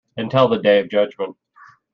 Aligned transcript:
Until 0.17 0.47
the 0.47 0.57
Day 0.57 0.79
of 0.79 0.89
Judgment. 0.89 1.37